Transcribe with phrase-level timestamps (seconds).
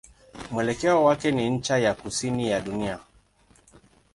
[0.51, 2.99] Mwelekeo wake ni ncha ya kusini ya dunia.